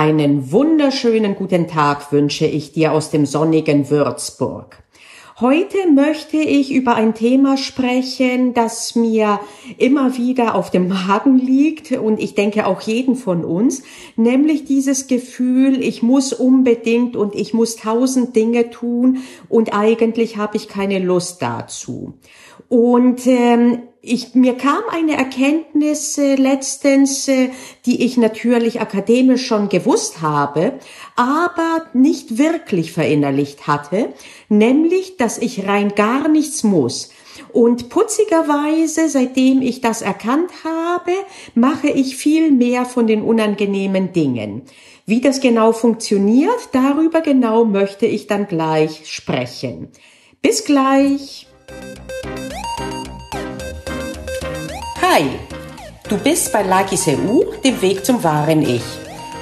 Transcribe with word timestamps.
Einen 0.00 0.50
wunderschönen 0.50 1.36
guten 1.36 1.68
Tag 1.68 2.10
wünsche 2.10 2.46
ich 2.46 2.72
dir 2.72 2.92
aus 2.92 3.10
dem 3.10 3.26
sonnigen 3.26 3.90
Würzburg. 3.90 4.82
Heute 5.38 5.76
möchte 5.94 6.38
ich 6.38 6.72
über 6.72 6.94
ein 6.94 7.12
Thema 7.14 7.58
sprechen, 7.58 8.54
das 8.54 8.94
mir 8.94 9.40
immer 9.76 10.16
wieder 10.16 10.54
auf 10.54 10.70
dem 10.70 10.88
Magen 10.88 11.36
liegt 11.36 11.92
und 11.92 12.18
ich 12.18 12.34
denke 12.34 12.66
auch 12.66 12.80
jeden 12.80 13.14
von 13.14 13.44
uns, 13.44 13.82
nämlich 14.16 14.64
dieses 14.64 15.06
Gefühl, 15.06 15.82
ich 15.82 16.02
muss 16.02 16.32
unbedingt 16.32 17.14
und 17.14 17.34
ich 17.34 17.52
muss 17.52 17.76
tausend 17.76 18.34
Dinge 18.34 18.70
tun 18.70 19.18
und 19.50 19.74
eigentlich 19.74 20.38
habe 20.38 20.56
ich 20.56 20.66
keine 20.66 20.98
Lust 20.98 21.42
dazu. 21.42 22.14
Und 22.70 23.26
ähm, 23.26 23.82
ich, 24.02 24.34
mir 24.34 24.54
kam 24.54 24.82
eine 24.90 25.16
Erkenntnis 25.16 26.16
äh, 26.16 26.34
letztens, 26.34 27.28
äh, 27.28 27.50
die 27.84 28.04
ich 28.04 28.16
natürlich 28.16 28.80
akademisch 28.80 29.46
schon 29.46 29.68
gewusst 29.68 30.22
habe, 30.22 30.74
aber 31.16 31.84
nicht 31.92 32.38
wirklich 32.38 32.92
verinnerlicht 32.92 33.66
hatte, 33.66 34.12
nämlich, 34.48 35.16
dass 35.16 35.38
ich 35.38 35.66
rein 35.66 35.94
gar 35.94 36.28
nichts 36.28 36.62
muss. 36.62 37.10
Und 37.52 37.88
putzigerweise, 37.88 39.08
seitdem 39.08 39.60
ich 39.60 39.80
das 39.80 40.02
erkannt 40.02 40.50
habe, 40.64 41.12
mache 41.54 41.88
ich 41.88 42.16
viel 42.16 42.52
mehr 42.52 42.84
von 42.84 43.06
den 43.06 43.22
unangenehmen 43.22 44.12
Dingen. 44.12 44.62
Wie 45.04 45.20
das 45.20 45.40
genau 45.40 45.72
funktioniert, 45.72 46.68
darüber 46.72 47.20
genau 47.20 47.64
möchte 47.64 48.06
ich 48.06 48.26
dann 48.26 48.46
gleich 48.46 49.02
sprechen. 49.10 49.88
Bis 50.40 50.64
gleich! 50.64 51.48
Hi, 55.12 55.24
du 56.08 56.16
bist 56.18 56.52
bei 56.52 56.62
Lakis 56.62 57.08
EU, 57.08 57.42
dem 57.64 57.82
Weg 57.82 58.04
zum 58.04 58.22
wahren 58.22 58.62
Ich. 58.62 58.84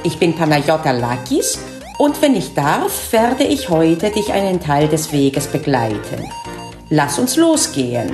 Ich 0.02 0.18
bin 0.18 0.32
Panayota 0.34 0.92
Lakis 0.92 1.58
und 1.98 2.22
wenn 2.22 2.34
ich 2.34 2.54
darf, 2.54 3.12
werde 3.12 3.44
ich 3.44 3.68
heute 3.68 4.08
dich 4.08 4.32
einen 4.32 4.60
Teil 4.60 4.88
des 4.88 5.12
Weges 5.12 5.46
begleiten. 5.46 6.24
Lass 6.88 7.18
uns 7.18 7.36
losgehen. 7.36 8.10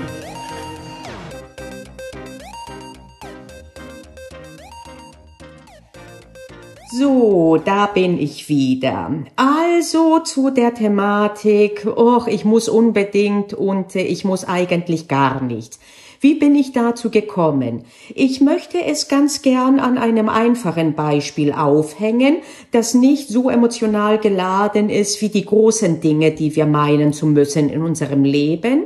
So, 6.98 7.58
da 7.64 7.86
bin 7.86 8.18
ich 8.18 8.48
wieder. 8.48 9.12
Also 9.36 10.18
zu 10.18 10.50
der 10.50 10.74
Thematik, 10.74 11.86
och, 11.86 12.26
ich 12.26 12.44
muss 12.44 12.68
unbedingt 12.68 13.54
und 13.54 13.94
ich 13.94 14.24
muss 14.24 14.44
eigentlich 14.44 15.06
gar 15.06 15.40
nichts. 15.40 15.78
Wie 16.24 16.36
bin 16.36 16.54
ich 16.54 16.72
dazu 16.72 17.10
gekommen? 17.10 17.84
Ich 18.14 18.40
möchte 18.40 18.82
es 18.82 19.08
ganz 19.08 19.42
gern 19.42 19.78
an 19.78 19.98
einem 19.98 20.30
einfachen 20.30 20.94
Beispiel 20.94 21.52
aufhängen, 21.52 22.36
das 22.70 22.94
nicht 22.94 23.28
so 23.28 23.50
emotional 23.50 24.16
geladen 24.16 24.88
ist 24.88 25.20
wie 25.20 25.28
die 25.28 25.44
großen 25.44 26.00
Dinge, 26.00 26.30
die 26.30 26.56
wir 26.56 26.64
meinen 26.64 27.12
zu 27.12 27.26
müssen 27.26 27.68
in 27.68 27.82
unserem 27.82 28.24
Leben. 28.24 28.84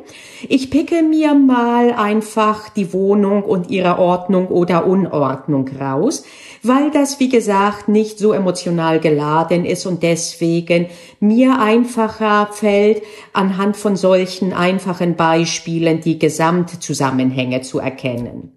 Ich 0.48 0.68
picke 0.68 1.04
mir 1.04 1.32
mal 1.34 1.92
einfach 1.92 2.70
die 2.70 2.92
Wohnung 2.92 3.44
und 3.44 3.70
ihre 3.70 4.00
Ordnung 4.00 4.48
oder 4.48 4.84
Unordnung 4.84 5.68
raus 5.80 6.24
weil 6.62 6.90
das, 6.90 7.20
wie 7.20 7.28
gesagt, 7.28 7.88
nicht 7.88 8.18
so 8.18 8.32
emotional 8.32 9.00
geladen 9.00 9.64
ist 9.64 9.86
und 9.86 10.02
deswegen 10.02 10.86
mir 11.20 11.60
einfacher 11.60 12.48
fällt, 12.52 13.02
anhand 13.32 13.76
von 13.76 13.96
solchen 13.96 14.52
einfachen 14.52 15.16
Beispielen 15.16 16.00
die 16.00 16.18
Gesamtzusammenhänge 16.18 17.62
zu 17.62 17.78
erkennen. 17.78 18.52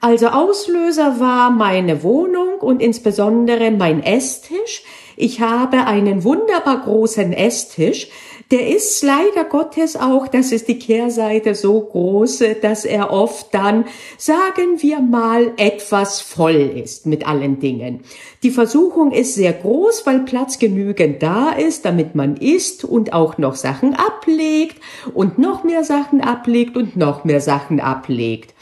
Also 0.00 0.28
Auslöser 0.28 1.20
war 1.20 1.50
meine 1.50 2.02
Wohnung 2.02 2.58
und 2.60 2.82
insbesondere 2.82 3.70
mein 3.70 4.02
Esstisch. 4.02 4.82
Ich 5.16 5.40
habe 5.40 5.86
einen 5.86 6.24
wunderbar 6.24 6.82
großen 6.82 7.32
Esstisch, 7.32 8.08
der 8.54 8.68
ist 8.68 9.02
leider 9.02 9.42
Gottes 9.42 9.96
auch, 9.96 10.28
das 10.28 10.52
ist 10.52 10.68
die 10.68 10.78
Kehrseite 10.78 11.56
so 11.56 11.80
groß, 11.80 12.44
dass 12.62 12.84
er 12.84 13.10
oft 13.10 13.52
dann, 13.52 13.84
sagen 14.16 14.80
wir 14.80 15.00
mal, 15.00 15.50
etwas 15.56 16.20
voll 16.20 16.54
ist 16.76 17.04
mit 17.04 17.26
allen 17.26 17.58
Dingen. 17.58 18.02
Die 18.44 18.52
Versuchung 18.52 19.10
ist 19.10 19.34
sehr 19.34 19.52
groß, 19.52 20.06
weil 20.06 20.20
Platz 20.20 20.60
genügend 20.60 21.20
da 21.20 21.50
ist, 21.50 21.84
damit 21.84 22.14
man 22.14 22.36
isst 22.36 22.84
und 22.84 23.12
auch 23.12 23.38
noch 23.38 23.56
Sachen 23.56 23.92
ablegt 23.94 24.80
und 25.14 25.36
noch 25.36 25.64
mehr 25.64 25.82
Sachen 25.82 26.20
ablegt 26.20 26.76
und 26.76 26.96
noch 26.96 27.24
mehr 27.24 27.40
Sachen 27.40 27.80
ablegt. 27.80 28.54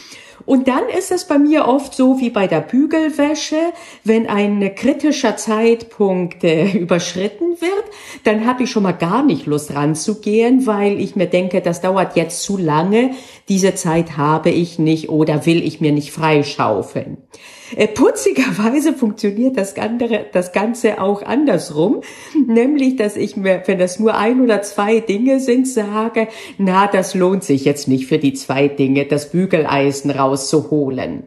Und 0.44 0.68
dann 0.68 0.88
ist 0.88 1.10
es 1.10 1.26
bei 1.26 1.38
mir 1.38 1.66
oft 1.66 1.94
so 1.94 2.20
wie 2.20 2.30
bei 2.30 2.46
der 2.46 2.60
Bügelwäsche, 2.60 3.56
wenn 4.04 4.26
ein 4.26 4.74
kritischer 4.74 5.36
Zeitpunkt 5.36 6.44
äh, 6.44 6.70
überschritten 6.78 7.60
wird, 7.60 7.84
dann 8.24 8.46
habe 8.46 8.64
ich 8.64 8.70
schon 8.70 8.82
mal 8.82 8.92
gar 8.92 9.22
nicht 9.22 9.46
Lust 9.46 9.74
ranzugehen, 9.74 10.66
weil 10.66 11.00
ich 11.00 11.16
mir 11.16 11.26
denke, 11.26 11.60
das 11.60 11.80
dauert 11.80 12.16
jetzt 12.16 12.42
zu 12.42 12.56
lange, 12.56 13.10
diese 13.48 13.74
Zeit 13.74 14.16
habe 14.16 14.50
ich 14.50 14.78
nicht 14.78 15.08
oder 15.08 15.46
will 15.46 15.62
ich 15.62 15.80
mir 15.80 15.92
nicht 15.92 16.12
freischaufeln. 16.12 17.18
Äh, 17.76 17.88
putzigerweise 17.88 18.92
funktioniert 18.92 19.56
das, 19.56 19.76
andere, 19.76 20.26
das 20.32 20.52
Ganze 20.52 21.00
auch 21.00 21.22
andersrum, 21.22 22.02
nämlich, 22.46 22.96
dass 22.96 23.16
ich 23.16 23.36
mir, 23.36 23.62
wenn 23.66 23.78
das 23.78 23.98
nur 23.98 24.16
ein 24.16 24.40
oder 24.40 24.62
zwei 24.62 25.00
Dinge 25.00 25.40
sind, 25.40 25.68
sage, 25.68 26.28
na, 26.58 26.86
das 26.86 27.14
lohnt 27.14 27.44
sich 27.44 27.64
jetzt 27.64 27.88
nicht 27.88 28.06
für 28.06 28.18
die 28.18 28.34
zwei 28.34 28.68
Dinge, 28.68 29.06
das 29.06 29.30
Bügeleisen 29.30 30.10
rauszuholen. 30.10 31.24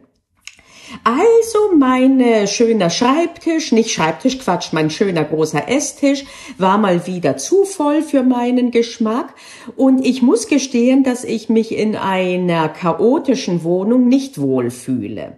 Also 1.04 1.58
mein 1.76 2.20
äh, 2.20 2.46
schöner 2.46 2.90
Schreibtisch, 2.90 3.72
nicht 3.72 3.90
Schreibtisch, 3.90 4.38
Quatsch, 4.38 4.72
mein 4.72 4.90
schöner 4.90 5.24
großer 5.24 5.68
Esstisch 5.68 6.24
war 6.58 6.78
mal 6.78 7.06
wieder 7.06 7.36
zu 7.36 7.64
voll 7.64 8.02
für 8.02 8.22
meinen 8.22 8.70
Geschmack 8.70 9.34
und 9.76 10.04
ich 10.04 10.22
muss 10.22 10.46
gestehen, 10.46 11.02
dass 11.02 11.24
ich 11.24 11.48
mich 11.48 11.76
in 11.76 11.96
einer 11.96 12.68
chaotischen 12.68 13.64
Wohnung 13.64 14.08
nicht 14.08 14.40
wohlfühle. 14.40 15.36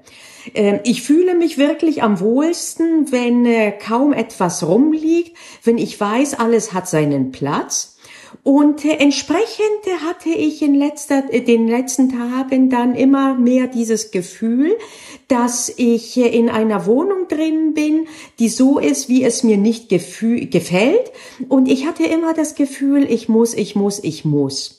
Ähm, 0.54 0.80
ich 0.84 1.02
fühle 1.02 1.34
mich 1.34 1.58
wirklich 1.58 2.02
am 2.02 2.20
wohlsten, 2.20 3.10
wenn 3.12 3.46
äh, 3.46 3.72
kaum 3.72 4.12
etwas 4.12 4.66
rumliegt, 4.66 5.36
wenn 5.64 5.78
ich 5.78 5.98
weiß, 5.98 6.34
alles 6.34 6.72
hat 6.72 6.88
seinen 6.88 7.32
Platz. 7.32 7.96
Und 8.42 8.84
äh, 8.84 8.94
entsprechend 8.94 9.84
hatte 10.06 10.30
ich 10.30 10.62
in 10.62 10.74
letzter, 10.74 11.24
äh, 11.32 11.40
den 11.40 11.68
letzten 11.68 12.10
Tagen 12.10 12.70
dann 12.70 12.94
immer 12.94 13.34
mehr 13.34 13.66
dieses 13.66 14.10
Gefühl, 14.10 14.76
dass 15.28 15.72
ich 15.76 16.16
in 16.16 16.48
einer 16.48 16.86
Wohnung 16.86 17.28
drin 17.28 17.74
bin, 17.74 18.06
die 18.38 18.48
so 18.48 18.78
ist, 18.78 19.08
wie 19.08 19.24
es 19.24 19.42
mir 19.42 19.58
nicht 19.58 19.90
gefällt. 19.90 21.12
Und 21.48 21.68
ich 21.68 21.86
hatte 21.86 22.04
immer 22.04 22.32
das 22.32 22.54
Gefühl, 22.54 23.06
ich 23.10 23.28
muss, 23.28 23.52
ich 23.52 23.76
muss, 23.76 24.02
ich 24.02 24.24
muss. 24.24 24.77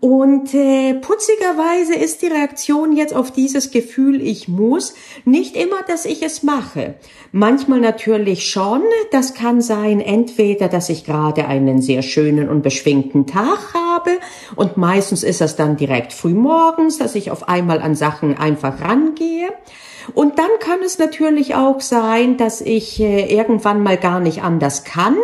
Und 0.00 0.54
äh, 0.54 0.94
putzigerweise 0.94 1.94
ist 1.94 2.22
die 2.22 2.28
Reaktion 2.28 2.96
jetzt 2.96 3.14
auf 3.14 3.30
dieses 3.30 3.70
Gefühl, 3.70 4.20
ich 4.20 4.48
muss, 4.48 4.94
nicht 5.24 5.56
immer, 5.56 5.82
dass 5.86 6.04
ich 6.04 6.22
es 6.22 6.42
mache. 6.42 6.94
Manchmal 7.32 7.80
natürlich 7.80 8.48
schon. 8.48 8.82
Das 9.10 9.34
kann 9.34 9.60
sein, 9.60 10.00
entweder, 10.00 10.68
dass 10.68 10.88
ich 10.88 11.04
gerade 11.04 11.46
einen 11.46 11.82
sehr 11.82 12.02
schönen 12.02 12.48
und 12.48 12.62
beschwingten 12.62 13.26
Tag 13.26 13.74
habe 13.74 14.10
und 14.56 14.76
meistens 14.76 15.22
ist 15.22 15.40
das 15.40 15.56
dann 15.56 15.76
direkt 15.76 16.12
früh 16.12 16.34
morgens, 16.34 16.98
dass 16.98 17.14
ich 17.14 17.30
auf 17.30 17.48
einmal 17.48 17.80
an 17.80 17.94
Sachen 17.94 18.36
einfach 18.36 18.80
rangehe. 18.80 19.48
Und 20.12 20.38
dann 20.38 20.50
kann 20.60 20.80
es 20.84 20.98
natürlich 20.98 21.54
auch 21.54 21.80
sein, 21.80 22.36
dass 22.36 22.60
ich 22.60 23.00
äh, 23.00 23.34
irgendwann 23.34 23.82
mal 23.82 23.96
gar 23.96 24.20
nicht 24.20 24.42
anders 24.42 24.84
kann, 24.84 25.16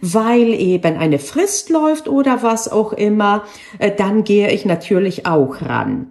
weil 0.00 0.48
eben 0.54 0.96
eine 0.96 1.18
Frist 1.18 1.70
läuft 1.70 2.08
oder 2.08 2.42
was 2.42 2.70
auch 2.70 2.92
immer, 2.92 3.44
äh, 3.78 3.90
dann 3.90 4.24
gehe 4.24 4.50
ich 4.50 4.64
natürlich 4.64 5.26
auch 5.26 5.62
ran. 5.62 6.08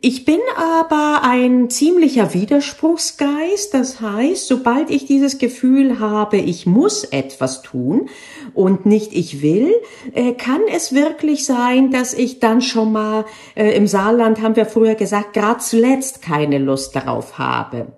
Ich 0.00 0.24
bin 0.24 0.38
aber 0.56 1.22
ein 1.24 1.68
ziemlicher 1.68 2.32
Widerspruchsgeist. 2.32 3.74
Das 3.74 4.00
heißt, 4.00 4.46
sobald 4.46 4.90
ich 4.90 5.06
dieses 5.06 5.38
Gefühl 5.38 5.98
habe, 5.98 6.36
ich 6.36 6.64
muss 6.64 7.04
etwas 7.04 7.62
tun 7.62 8.08
und 8.54 8.86
nicht 8.86 9.12
ich 9.12 9.42
will, 9.42 9.72
äh, 10.14 10.32
kann 10.32 10.60
es 10.72 10.94
wirklich 10.94 11.44
sein, 11.44 11.90
dass 11.90 12.14
ich 12.14 12.38
dann 12.38 12.60
schon 12.60 12.92
mal 12.92 13.24
äh, 13.56 13.74
im 13.76 13.86
Saarland 13.86 14.40
haben 14.42 14.56
wir 14.56 14.66
früher 14.66 14.94
gesagt, 14.94 15.32
gerade 15.32 15.58
zuletzt 15.58 16.22
keine 16.22 16.58
Lust 16.58 16.94
darauf 16.94 17.38
habe 17.38 17.88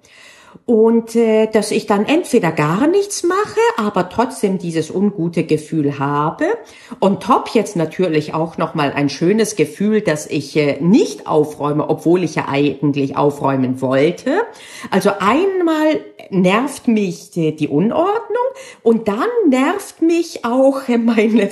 und 0.73 1.15
äh, 1.17 1.49
dass 1.49 1.71
ich 1.71 1.85
dann 1.85 2.07
entweder 2.07 2.51
gar 2.51 2.87
nichts 2.87 3.25
mache, 3.25 3.61
aber 3.77 4.09
trotzdem 4.09 4.57
dieses 4.57 4.91
ungute 4.91 5.45
Gefühl 5.45 5.99
habe 5.99 6.47
und 6.99 7.23
top 7.23 7.51
jetzt 7.53 7.77
natürlich 7.77 8.33
auch 8.33 8.57
noch 8.57 8.75
mal 8.75 8.91
ein 8.91 9.11
schönes 9.11 9.55
Gefühl, 9.55 10.01
dass 10.01 10.27
ich 10.27 10.57
äh, 10.57 10.79
nicht 10.81 11.27
aufräume, 11.27 11.91
obwohl 11.91 12.25
ich 12.25 12.37
ja 12.37 12.49
eigentlich 12.49 13.19
aufräumen 13.19 13.83
wollte. 13.83 14.45
Also 14.91 15.11
einmal 15.19 16.01
nervt 16.31 16.89
mich 16.89 17.31
die, 17.31 17.55
die 17.55 17.69
Unordnung, 17.69 18.32
und 18.83 19.09
dann 19.09 19.29
nervt 19.49 20.03
mich 20.03 20.45
auch 20.45 20.89
meine, 20.89 21.49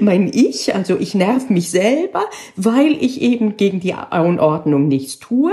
mein 0.00 0.30
Ich, 0.32 0.74
also 0.74 0.96
ich 0.96 1.14
nerv 1.14 1.50
mich 1.50 1.70
selber, 1.70 2.24
weil 2.56 2.92
ich 3.02 3.20
eben 3.22 3.56
gegen 3.56 3.80
die 3.80 3.94
Unordnung 4.10 4.88
nichts 4.88 5.18
tue. 5.18 5.52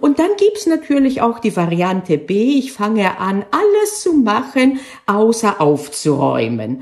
Und 0.00 0.18
dann 0.18 0.30
gibt's 0.36 0.66
natürlich 0.66 1.22
auch 1.22 1.38
die 1.38 1.56
Variante 1.56 2.18
B, 2.18 2.58
ich 2.58 2.72
fange 2.72 3.18
an, 3.18 3.44
alles 3.50 4.02
zu 4.02 4.12
machen, 4.12 4.80
außer 5.06 5.60
aufzuräumen. 5.60 6.80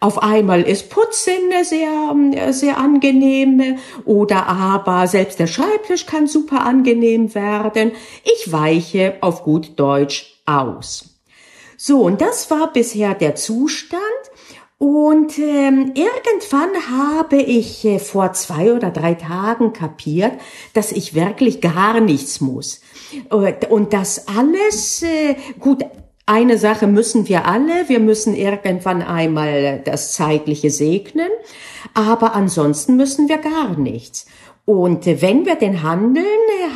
Auf 0.00 0.22
einmal 0.22 0.62
ist 0.62 0.90
Putzen 0.90 1.32
sehr, 1.62 2.52
sehr 2.52 2.78
angenehm 2.78 3.78
oder 4.04 4.46
aber 4.46 5.06
selbst 5.06 5.38
der 5.38 5.46
Schreibtisch 5.46 6.06
kann 6.06 6.26
super 6.26 6.64
angenehm 6.64 7.34
werden. 7.34 7.92
Ich 8.24 8.52
weiche 8.52 9.14
auf 9.20 9.44
gut 9.44 9.78
Deutsch 9.78 10.40
aus. 10.46 11.09
So, 11.82 12.02
und 12.02 12.20
das 12.20 12.50
war 12.50 12.74
bisher 12.74 13.14
der 13.14 13.36
Zustand. 13.36 14.02
Und 14.76 15.38
ähm, 15.38 15.94
irgendwann 15.94 16.68
habe 16.90 17.36
ich 17.36 17.86
äh, 17.86 17.98
vor 17.98 18.34
zwei 18.34 18.74
oder 18.74 18.90
drei 18.90 19.14
Tagen 19.14 19.72
kapiert, 19.72 20.32
dass 20.74 20.92
ich 20.92 21.14
wirklich 21.14 21.62
gar 21.62 22.00
nichts 22.00 22.42
muss. 22.42 22.82
Und, 23.30 23.94
das 23.94 24.28
alles, 24.28 25.02
äh, 25.02 25.36
gut, 25.58 25.82
eine 26.26 26.58
Sache 26.58 26.86
müssen 26.86 27.28
wir 27.28 27.46
alle, 27.46 27.88
wir 27.88 27.98
müssen 27.98 28.36
irgendwann 28.36 29.00
einmal 29.00 29.80
das 29.82 30.12
Zeitliche 30.12 30.70
segnen, 30.70 31.30
aber 31.94 32.34
ansonsten 32.34 32.96
müssen 32.96 33.30
wir 33.30 33.38
gar 33.38 33.78
nichts. 33.78 34.26
Und 34.70 35.04
wenn 35.04 35.46
wir 35.46 35.56
denn 35.56 35.82
handeln, 35.82 36.24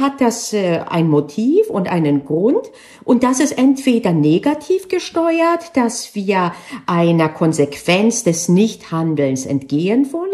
hat 0.01 0.21
das 0.21 0.53
äh, 0.53 0.81
ein 0.89 1.09
Motiv 1.09 1.71
und 1.71 1.89
einen 1.89 2.25
Grund. 2.25 2.73
Und 3.05 3.23
das 3.23 3.39
ist 3.39 3.57
entweder 3.57 4.11
negativ 4.11 4.89
gesteuert, 4.89 5.77
dass 5.77 6.17
wir 6.17 6.53
einer 6.87 7.29
Konsequenz 7.29 8.25
des 8.25 8.49
Nichthandelns 8.49 9.47
entgehen 9.47 10.13
wollen, 10.13 10.33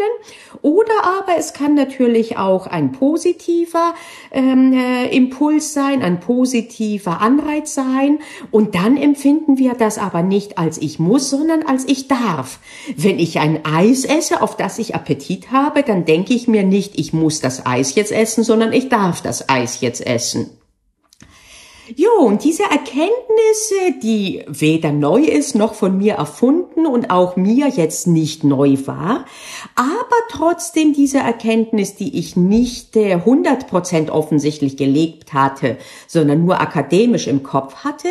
oder 0.61 0.93
aber 1.19 1.37
es 1.37 1.53
kann 1.53 1.73
natürlich 1.73 2.37
auch 2.37 2.67
ein 2.67 2.91
positiver 2.91 3.93
ähm, 4.31 4.73
äh, 4.73 5.15
Impuls 5.15 5.73
sein, 5.73 6.03
ein 6.03 6.19
positiver 6.19 7.21
Anreiz 7.21 7.73
sein. 7.73 8.19
Und 8.51 8.75
dann 8.75 8.95
empfinden 8.97 9.57
wir 9.57 9.73
das 9.73 9.97
aber 9.97 10.21
nicht 10.21 10.57
als 10.57 10.77
ich 10.77 10.99
muss, 10.99 11.29
sondern 11.29 11.63
als 11.63 11.87
ich 11.87 12.07
darf. 12.07 12.59
Wenn 12.95 13.17
ich 13.17 13.39
ein 13.39 13.65
Eis 13.65 14.05
esse, 14.05 14.41
auf 14.41 14.55
das 14.55 14.77
ich 14.77 14.93
Appetit 14.93 15.51
habe, 15.51 15.83
dann 15.83 16.05
denke 16.05 16.33
ich 16.33 16.47
mir 16.47 16.63
nicht, 16.63 16.99
ich 16.99 17.11
muss 17.11 17.41
das 17.41 17.50
Eis 17.65 17.95
jetzt 17.95 18.11
essen, 18.11 18.43
sondern 18.43 18.73
ich 18.73 18.89
darf 18.89 19.21
das 19.21 19.49
Eis 19.49 19.81
jetzt 19.81 20.05
essen. 20.05 20.49
Jo, 21.95 22.11
und 22.25 22.45
diese 22.45 22.63
Erkenntnisse, 22.63 23.99
die 24.01 24.43
weder 24.47 24.93
neu 24.93 25.23
ist 25.23 25.55
noch 25.55 25.73
von 25.73 25.97
mir 25.97 26.13
erfunden 26.13 26.85
und 26.85 27.09
auch 27.09 27.35
mir 27.35 27.67
jetzt 27.67 28.07
nicht 28.07 28.45
neu 28.45 28.77
war, 28.85 29.25
aber 29.75 30.15
trotzdem 30.29 30.93
diese 30.93 31.17
Erkenntnis, 31.17 31.95
die 31.95 32.17
ich 32.17 32.37
nicht 32.37 32.95
100% 32.95 34.09
offensichtlich 34.09 34.77
gelebt 34.77 35.33
hatte, 35.33 35.77
sondern 36.07 36.45
nur 36.45 36.61
akademisch 36.61 37.27
im 37.27 37.43
Kopf 37.43 37.83
hatte, 37.83 38.09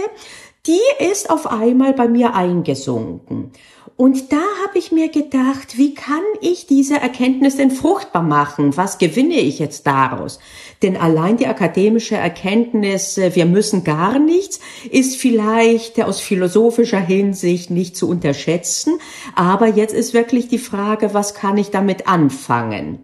die 0.67 1.11
ist 1.11 1.31
auf 1.31 1.47
einmal 1.47 1.95
bei 1.95 2.07
mir 2.07 2.35
eingesunken. 2.35 3.53
Und 4.01 4.33
da 4.33 4.41
habe 4.65 4.79
ich 4.79 4.93
mir 4.93 5.11
gedacht, 5.11 5.77
wie 5.77 5.93
kann 5.93 6.23
ich 6.41 6.67
diese 6.67 6.95
Erkenntnis 6.95 7.59
denn 7.59 7.71
fruchtbar 7.71 8.23
machen? 8.23 8.75
Was 8.79 8.97
gewinne 8.97 9.35
ich 9.35 9.59
jetzt 9.59 9.87
daraus? 9.87 10.39
Denn 10.81 10.97
allein 10.97 11.37
die 11.37 11.47
akademische 11.47 12.17
Erkenntnis, 12.17 13.19
äh, 13.19 13.35
wir 13.35 13.45
müssen 13.45 13.85
gar 13.85 14.19
nichts, 14.19 14.59
ist 14.91 15.17
vielleicht 15.17 16.03
aus 16.03 16.19
philosophischer 16.19 16.99
Hinsicht 16.99 17.71
nicht 17.71 17.95
zu 17.95 18.09
unterschätzen. 18.09 18.99
Aber 19.35 19.67
jetzt 19.67 19.93
ist 19.93 20.15
wirklich 20.15 20.49
die 20.49 20.59
Frage, 20.59 21.13
was 21.13 21.35
kann 21.35 21.59
ich 21.59 21.69
damit 21.71 22.09
anfangen? 22.09 23.01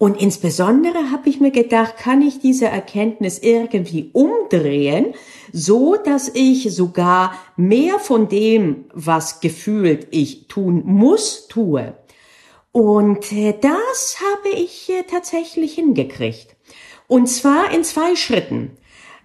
Und 0.00 0.18
insbesondere 0.18 1.10
habe 1.10 1.28
ich 1.28 1.40
mir 1.40 1.50
gedacht, 1.50 1.98
kann 1.98 2.22
ich 2.22 2.38
diese 2.38 2.64
Erkenntnis 2.64 3.38
irgendwie 3.38 4.08
umdrehen, 4.14 5.12
so 5.52 5.94
dass 5.94 6.30
ich 6.32 6.74
sogar 6.74 7.34
mehr 7.58 7.98
von 7.98 8.30
dem, 8.30 8.86
was 8.94 9.40
gefühlt 9.40 10.06
ich 10.10 10.48
tun 10.48 10.84
muss, 10.86 11.48
tue. 11.48 11.92
Und 12.72 13.30
äh, 13.30 13.54
das 13.60 14.16
habe 14.20 14.56
ich 14.56 14.88
äh, 14.88 15.02
tatsächlich 15.02 15.74
hingekriegt. 15.74 16.56
Und 17.06 17.26
zwar 17.26 17.70
in 17.70 17.84
zwei 17.84 18.16
Schritten. 18.16 18.78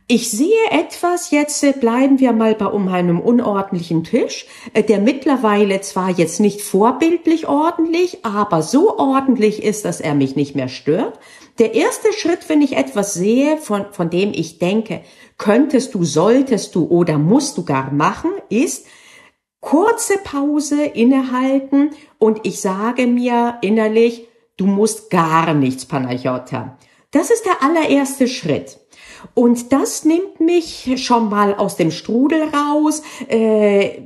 Ich 0.08 0.30
sehe 0.30 0.70
etwas, 0.70 1.32
jetzt 1.32 1.64
äh, 1.64 1.72
bleiben 1.72 2.20
wir 2.20 2.32
mal 2.32 2.54
bei 2.54 2.68
um 2.68 2.90
einem 2.90 3.20
unordentlichen 3.20 4.04
Tisch, 4.04 4.46
äh, 4.74 4.84
der 4.84 5.00
mittlerweile 5.00 5.82
zwar 5.82 6.12
jetzt 6.12 6.40
nicht 6.40 6.62
vorbildlich 6.62 7.48
ordentlich, 7.48 8.24
aber 8.24 8.62
so 8.62 9.00
ordentlich 9.00 9.64
ist, 9.64 9.84
dass 9.84 10.02
er 10.02 10.14
mich 10.14 10.36
nicht 10.36 10.56
mehr 10.56 10.68
stört. 10.68 11.18
Der 11.58 11.74
erste 11.74 12.14
Schritt, 12.14 12.48
wenn 12.50 12.62
ich 12.62 12.78
etwas 12.78 13.16
sehe, 13.16 13.58
von, 13.58 13.88
von 13.94 14.12
dem 14.12 14.32
ich 14.32 14.60
denke, 14.60 15.02
könntest 15.40 15.96
du, 15.96 16.04
solltest 16.04 16.76
du 16.76 16.86
oder 16.86 17.18
musst 17.18 17.58
du 17.58 17.66
gar 17.66 17.92
machen, 17.92 18.30
ist 18.50 18.86
kurze 19.60 20.20
Pause 20.24 20.84
innehalten 20.84 21.90
und 22.20 22.42
ich 22.44 22.62
sage 22.62 23.08
mir 23.08 23.58
innerlich, 23.62 24.28
du 24.58 24.68
musst 24.68 25.10
gar 25.10 25.56
nichts, 25.56 25.88
Panayota. 25.88 26.78
Das 27.10 27.32
ist 27.32 27.46
der 27.46 27.64
allererste 27.64 28.28
Schritt. 28.28 28.85
Und 29.34 29.72
das 29.72 30.06
nimmt 30.06 30.40
mich 30.40 31.04
schon 31.04 31.30
mal 31.30 31.56
aus 31.56 31.76
dem 31.76 31.92
Strudel 31.92 32.44
raus. 32.44 33.02
Äh, 33.28 34.02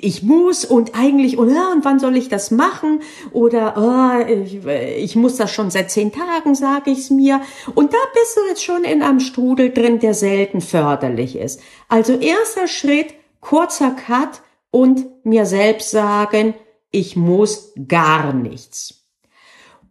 ich 0.00 0.22
muss 0.22 0.64
und 0.64 0.94
eigentlich 0.94 1.36
und, 1.36 1.54
ja, 1.54 1.70
und 1.72 1.84
wann 1.84 1.98
soll 1.98 2.16
ich 2.16 2.28
das 2.28 2.50
machen 2.50 3.00
oder 3.32 3.74
oh, 3.76 4.32
ich, 4.32 4.64
ich 4.64 5.16
muss 5.16 5.36
das 5.36 5.52
schon 5.52 5.70
seit 5.70 5.90
zehn 5.90 6.10
Tagen, 6.10 6.54
sage 6.54 6.90
ich's 6.90 7.10
mir. 7.10 7.40
Und 7.74 7.92
da 7.92 7.98
bist 8.14 8.36
du 8.36 8.40
jetzt 8.48 8.64
schon 8.64 8.84
in 8.84 9.02
einem 9.02 9.20
Strudel 9.20 9.70
drin, 9.70 10.00
der 10.00 10.14
selten 10.14 10.60
förderlich 10.60 11.36
ist. 11.36 11.60
Also 11.88 12.14
erster 12.14 12.66
Schritt, 12.66 13.14
kurzer 13.40 13.90
Cut 13.90 14.42
und 14.70 15.24
mir 15.24 15.46
selbst 15.46 15.90
sagen, 15.90 16.54
ich 16.90 17.16
muss 17.16 17.72
gar 17.86 18.32
nichts. 18.32 19.04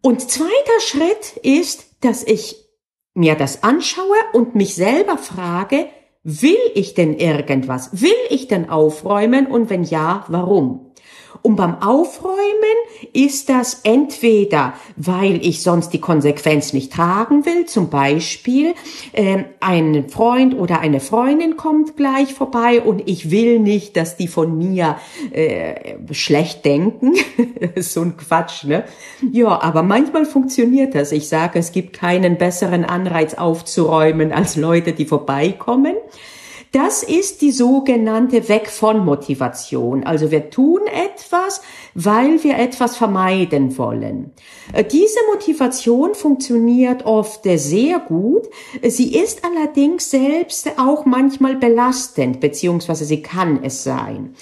Und 0.01 0.29
zweiter 0.29 0.79
Schritt 0.79 1.37
ist, 1.43 1.85
dass 2.01 2.23
ich 2.23 2.62
mir 3.13 3.35
das 3.35 3.63
anschaue 3.63 4.17
und 4.33 4.55
mich 4.55 4.75
selber 4.75 5.17
frage, 5.17 5.87
will 6.23 6.57
ich 6.73 6.93
denn 6.93 7.17
irgendwas? 7.17 8.01
Will 8.01 8.11
ich 8.29 8.47
denn 8.47 8.69
aufräumen? 8.69 9.47
Und 9.47 9.69
wenn 9.69 9.83
ja, 9.83 10.25
warum? 10.29 10.91
Und 11.41 11.55
beim 11.57 11.81
Aufräumen 11.81 12.77
ist 13.13 13.49
das 13.49 13.81
entweder, 13.83 14.73
weil 14.95 15.45
ich 15.45 15.61
sonst 15.61 15.89
die 15.89 16.01
Konsequenz 16.01 16.73
nicht 16.73 16.93
tragen 16.93 17.45
will, 17.45 17.65
zum 17.65 17.89
Beispiel 17.89 18.73
äh, 19.11 19.43
ein 19.59 20.09
Freund 20.09 20.55
oder 20.55 20.79
eine 20.79 20.99
Freundin 20.99 21.57
kommt 21.57 21.97
gleich 21.97 22.33
vorbei 22.33 22.81
und 22.81 23.07
ich 23.07 23.31
will 23.31 23.59
nicht, 23.59 23.97
dass 23.97 24.17
die 24.17 24.27
von 24.27 24.57
mir 24.57 24.97
äh, 25.31 25.95
schlecht 26.11 26.65
denken. 26.65 27.13
so 27.77 28.01
ein 28.01 28.17
Quatsch, 28.17 28.65
ne? 28.65 28.85
Ja, 29.31 29.61
aber 29.61 29.83
manchmal 29.83 30.25
funktioniert 30.25 30.95
das. 30.95 31.11
Ich 31.11 31.27
sage, 31.27 31.59
es 31.59 31.71
gibt 31.71 31.93
keinen 31.93 32.37
besseren 32.37 32.85
Anreiz 32.85 33.33
aufzuräumen 33.33 34.31
als 34.31 34.55
Leute, 34.55 34.93
die 34.93 35.05
vorbeikommen. 35.05 35.95
Das 36.73 37.03
ist 37.03 37.43
die 37.43 37.51
sogenannte 37.51 38.49
Weg 38.49 38.67
von 38.67 39.05
Motivation. 39.05 40.03
Also 40.05 40.31
wir 40.31 40.49
tun 40.49 40.81
etwas, 40.87 41.61
weil 41.93 42.43
wir 42.43 42.57
etwas 42.57 42.97
vermeiden 42.97 43.77
wollen. 43.77 44.31
Äh, 44.73 44.83
diese 44.83 45.19
Motivation 45.31 46.15
funktioniert 46.15 47.05
oft 47.05 47.43
sehr 47.43 47.99
gut. 47.99 48.49
Sie 48.81 49.15
ist 49.15 49.45
allerdings 49.45 50.09
selbst 50.09 50.67
auch 50.79 51.05
manchmal 51.05 51.57
belastend, 51.57 52.39
beziehungsweise 52.39 53.05
sie 53.05 53.21
kann 53.21 53.63
es 53.63 53.83
sein. 53.83 54.33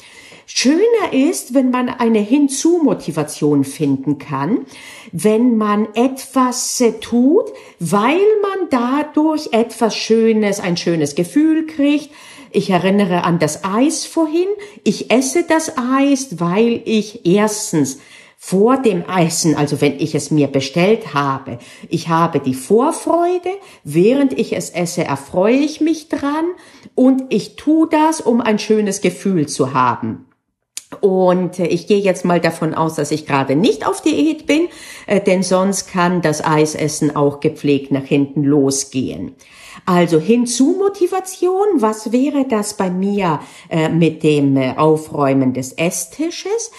Schöner 0.53 1.13
ist, 1.13 1.53
wenn 1.53 1.71
man 1.71 1.87
eine 1.87 2.19
Hinzu-Motivation 2.19 3.63
finden 3.63 4.17
kann, 4.17 4.65
wenn 5.13 5.55
man 5.55 5.87
etwas 5.95 6.79
äh, 6.81 6.91
tut, 6.99 7.45
weil 7.79 8.19
man 8.41 8.67
dadurch 8.69 9.53
etwas 9.53 9.95
Schönes, 9.95 10.59
ein 10.59 10.75
schönes 10.75 11.15
Gefühl 11.15 11.65
kriegt. 11.67 12.09
Ich 12.51 12.69
erinnere 12.69 13.23
an 13.23 13.39
das 13.39 13.63
Eis 13.63 14.05
vorhin. 14.05 14.49
Ich 14.83 15.09
esse 15.09 15.43
das 15.43 15.77
Eis, 15.77 16.39
weil 16.41 16.81
ich 16.83 17.25
erstens 17.25 17.99
vor 18.37 18.77
dem 18.77 19.05
Essen, 19.05 19.55
also 19.55 19.79
wenn 19.79 19.99
ich 19.99 20.15
es 20.15 20.31
mir 20.31 20.47
bestellt 20.47 21.13
habe, 21.13 21.59
ich 21.87 22.09
habe 22.09 22.39
die 22.39 22.55
Vorfreude, 22.55 23.51
während 23.85 24.37
ich 24.37 24.53
es 24.53 24.69
esse, 24.69 25.05
erfreue 25.05 25.57
ich 25.57 25.79
mich 25.79 26.09
dran 26.09 26.45
und 26.93 27.23
ich 27.29 27.55
tue 27.55 27.87
das, 27.87 28.19
um 28.19 28.41
ein 28.41 28.59
schönes 28.59 28.99
Gefühl 28.99 29.47
zu 29.47 29.73
haben. 29.73 30.25
Und 30.99 31.59
äh, 31.59 31.67
ich 31.67 31.87
gehe 31.87 31.99
jetzt 31.99 32.25
mal 32.25 32.41
davon 32.41 32.73
aus, 32.73 32.95
dass 32.95 33.11
ich 33.11 33.25
gerade 33.25 33.55
nicht 33.55 33.87
auf 33.87 34.01
Diät 34.01 34.45
bin, 34.45 34.67
äh, 35.07 35.21
denn 35.21 35.43
sonst 35.43 35.87
kann 35.87 36.21
das 36.21 36.43
Eisessen 36.43 37.15
auch 37.15 37.39
gepflegt 37.39 37.91
nach 37.91 38.03
hinten 38.03 38.43
losgehen. 38.43 39.35
Also 39.85 40.19
hinzu 40.19 40.75
Motivation, 40.77 41.65
was 41.75 42.11
wäre 42.11 42.45
das 42.47 42.75
bei 42.75 42.89
mir 42.89 43.39
äh, 43.69 43.89
mit 43.89 44.21
dem 44.21 44.57
Aufräumen 44.57 45.53
des 45.53 45.73
Esstisches? 45.73 46.71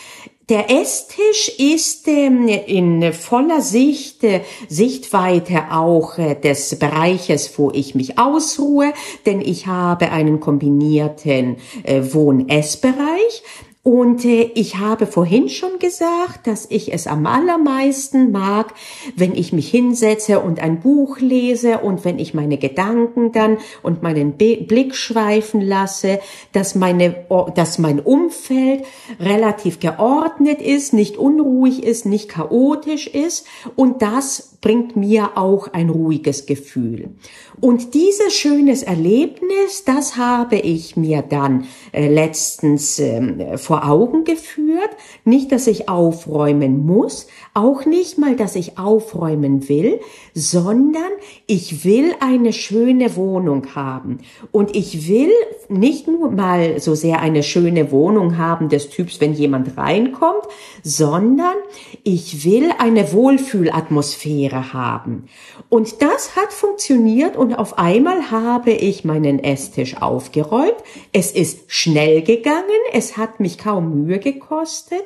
Der 0.49 0.71
Esstisch 0.71 1.49
ist 1.59 2.07
ähm, 2.09 2.47
in 2.49 3.13
voller 3.15 3.63
Sicht, 3.63 4.21
Sichtweite 4.69 5.71
auch 5.71 6.17
des 6.17 6.79
Bereiches, 6.79 7.59
wo 7.59 7.71
ich 7.71 7.95
mich 7.95 8.19
ausruhe, 8.19 8.93
denn 9.25 9.41
ich 9.41 9.69
habe 9.69 10.11
einen 10.11 10.41
kombinierten 10.41 11.57
Wohn-Essbereich. 11.87 13.43
Und 13.85 14.25
äh, 14.25 14.43
ich 14.55 14.79
habe 14.79 15.07
vorhin 15.07 15.49
schon 15.49 15.81
gesagt, 15.81 16.47
dass 16.47 16.67
ich 16.71 16.93
es 16.93 17.09
am 17.09 17.27
allermeisten 17.27 18.31
mag, 18.31 18.75
wenn 19.17 19.35
ich 19.35 19.53
mich 19.53 19.69
hinsetze 19.69 20.39
und 20.39 20.61
ein 20.61 20.79
Buch 20.79 21.19
lese 21.19 21.79
und 21.79 22.05
wenn 22.05 22.21
ich 22.21 22.33
meine 22.33 22.59
Gedanken 22.59 23.33
dann 23.33 23.59
und 23.83 24.01
meinen 24.01 24.37
Be 24.37 24.57
Blick 24.57 24.95
schweifen 24.95 25.61
lasse, 25.61 26.21
dass 26.53 26.77
meine, 26.77 27.27
dass 27.57 27.81
mein 27.81 27.99
Umfeld 27.99 28.85
relativ 29.19 29.81
geordnet 29.81 30.63
ist, 30.63 30.93
nicht 30.93 31.17
unruhig 31.17 31.83
ist, 31.83 32.07
nicht 32.07 32.29
chaotisch 32.29 33.09
ist 33.09 33.47
und 33.75 34.01
das 34.01 34.52
bringt 34.63 34.95
mir 34.95 35.37
auch 35.37 35.73
ein 35.73 35.91
ruhiges 35.91 36.47
Gefühl. 36.47 37.11
Und 37.61 37.95
dieses 37.95 38.33
schönes 38.33 38.85
Erlebnis, 38.85 39.85
das 39.85 40.17
habe 40.17 40.57
ich 40.57 40.97
mir 40.97 41.23
dann 41.23 41.67
äh, 41.93 42.09
letztens 42.09 42.99
äh, 43.01 43.59
vor 43.59 43.85
Augen 43.89 44.25
geführt. 44.25 44.91
Nicht, 45.25 45.53
dass 45.53 45.67
ich 45.67 45.89
aufräumen 45.89 46.87
muss, 46.87 47.27
auch 47.55 47.85
nicht 47.85 48.19
mal, 48.19 48.37
dass 48.37 48.55
ich 48.55 48.79
aufräumen 48.79 49.69
will, 49.69 50.01
sondern 50.33 51.11
ich 51.47 51.85
will 51.85 52.15
eine 52.21 52.53
schöne 52.53 53.17
Wohnung 53.17 53.75
haben. 53.75 54.19
Und 54.53 54.77
ich 54.77 55.09
will 55.09 55.33
nicht 55.69 56.07
nur 56.07 56.31
mal 56.31 56.81
so 56.81 56.95
sehr 56.95 57.21
eine 57.21 57.43
schöne 57.43 57.91
Wohnung 57.91 58.39
haben 58.39 58.69
des 58.69 58.91
Typs, 58.91 59.21
wenn 59.21 59.35
jemand 59.35 59.77
reinkommt, 59.77 60.45
sondern 60.85 61.55
ich 62.05 62.45
will 62.45 62.71
eine 62.79 63.13
Wohlfühlatmosphäre 63.13 64.52
haben. 64.53 65.27
Und 65.69 66.03
das 66.03 66.37
hat 66.37 66.53
funktioniert 66.53 67.37
und 67.37 67.55
auf 67.55 67.79
einmal 67.79 68.31
habe 68.31 68.73
ich 68.73 69.05
meinen 69.05 69.43
Esstisch 69.43 70.01
aufgeräumt. 70.01 70.77
Es 71.13 71.33
ist 71.33 71.71
schnell 71.71 72.23
gegangen, 72.23 72.69
es 72.93 73.17
hat 73.17 73.41
mich 73.41 73.59
kaum 73.59 74.05
Mühe 74.05 74.19
gekostet. 74.19 75.03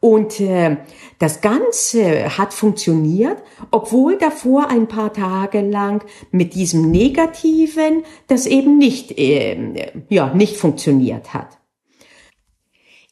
Und 0.00 0.40
äh, 0.40 0.78
das 1.20 1.40
Ganze 1.42 2.36
hat 2.36 2.52
funktioniert, 2.52 3.38
obwohl 3.70 4.18
davor 4.18 4.68
ein 4.68 4.88
paar 4.88 5.12
Tage 5.12 5.60
lang 5.60 6.04
mit 6.32 6.54
diesem 6.54 6.90
Negativen 6.90 8.02
das 8.26 8.46
eben 8.46 8.78
nicht, 8.78 9.16
äh, 9.16 9.92
ja, 10.08 10.34
nicht 10.34 10.56
funktioniert 10.56 11.32
hat. 11.32 11.61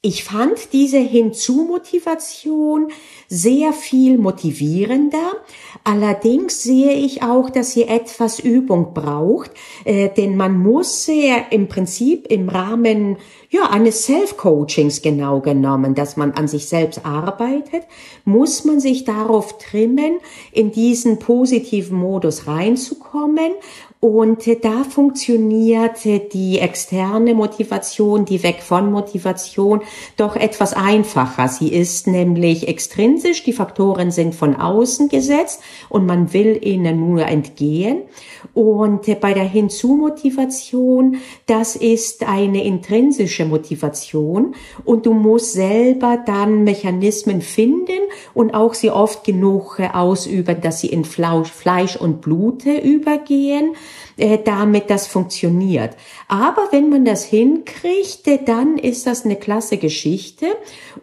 Ich 0.02 0.24
fand 0.24 0.72
diese 0.72 0.98
Hinzumotivation 0.98 2.90
sehr 3.28 3.74
viel 3.74 4.16
motivierender. 4.16 5.32
Allerdings 5.84 6.62
sehe 6.62 6.92
ich 6.94 7.22
auch, 7.22 7.50
dass 7.50 7.72
sie 7.72 7.82
etwas 7.82 8.38
Übung 8.38 8.94
braucht, 8.94 9.50
äh, 9.84 10.08
denn 10.08 10.38
man 10.38 10.58
muss 10.58 11.04
sehr 11.04 11.52
im 11.52 11.68
Prinzip 11.68 12.28
im 12.28 12.48
Rahmen 12.48 13.18
ja, 13.52 13.68
eines 13.68 14.04
Self-Coachings 14.04 15.02
genau 15.02 15.40
genommen, 15.40 15.96
dass 15.96 16.16
man 16.16 16.32
an 16.32 16.46
sich 16.46 16.68
selbst 16.68 17.04
arbeitet, 17.04 17.82
muss 18.24 18.64
man 18.64 18.78
sich 18.78 19.04
darauf 19.04 19.58
trimmen, 19.58 20.20
in 20.52 20.70
diesen 20.70 21.18
positiven 21.18 21.98
Modus 21.98 22.46
reinzukommen 22.46 23.52
und 24.02 24.46
da 24.64 24.84
funktioniert 24.84 26.06
die 26.32 26.58
externe 26.58 27.34
Motivation, 27.34 28.24
die 28.24 28.42
Weg 28.42 28.62
von 28.62 28.90
Motivation, 28.90 29.82
doch 30.16 30.36
etwas 30.36 30.72
einfacher. 30.72 31.48
Sie 31.48 31.68
ist 31.68 32.06
nämlich 32.06 32.66
extrinsisch, 32.66 33.44
die 33.44 33.52
Faktoren 33.52 34.10
sind 34.10 34.34
von 34.34 34.56
außen 34.56 35.10
gesetzt 35.10 35.60
und 35.90 36.06
man 36.06 36.32
will 36.32 36.58
ihnen 36.62 36.98
nur 36.98 37.26
entgehen. 37.26 38.04
Und 38.54 39.20
bei 39.20 39.34
der 39.34 39.44
Hinzumotivation, 39.44 41.18
das 41.44 41.76
ist 41.76 42.26
eine 42.26 42.64
intrinsische 42.64 43.39
Motivation. 43.44 44.54
Und 44.84 45.06
du 45.06 45.12
musst 45.12 45.52
selber 45.52 46.18
dann 46.24 46.64
Mechanismen 46.64 47.40
finden 47.40 48.00
und 48.34 48.54
auch 48.54 48.74
sie 48.74 48.90
oft 48.90 49.24
genug 49.24 49.80
ausüben, 49.92 50.60
dass 50.60 50.80
sie 50.80 50.88
in 50.88 51.04
Fleisch 51.04 51.96
und 51.96 52.20
Blute 52.20 52.76
übergehen 52.78 53.74
äh, 54.20 54.38
damit 54.44 54.90
das 54.90 55.06
funktioniert. 55.06 55.96
Aber 56.28 56.68
wenn 56.70 56.90
man 56.90 57.04
das 57.04 57.24
hinkriegt, 57.24 58.28
äh, 58.28 58.38
dann 58.44 58.78
ist 58.78 59.06
das 59.06 59.24
eine 59.24 59.36
klasse 59.36 59.78
Geschichte 59.78 60.46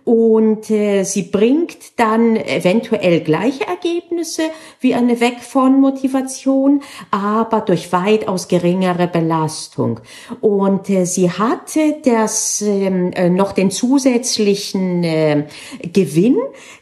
und 0.05 0.69
äh, 0.71 1.03
sie 1.03 1.23
bringt 1.23 1.99
dann 1.99 2.37
eventuell 2.37 3.19
gleiche 3.21 3.67
Ergebnisse 3.67 4.43
wie 4.79 4.93
eine 4.93 5.19
Weg 5.19 5.41
von 5.41 5.81
Motivation, 5.81 6.81
aber 7.11 7.61
durch 7.61 7.91
weitaus 7.91 8.47
geringere 8.47 9.07
Belastung. 9.07 9.99
Und 10.39 10.89
äh, 10.89 11.05
sie 11.05 11.29
hatte 11.29 11.97
das 12.03 12.61
ähm, 12.61 13.11
äh, 13.13 13.29
noch 13.29 13.51
den 13.51 13.71
zusätzlichen 13.71 15.03
äh, 15.03 15.47
Gewinn, 15.91 16.37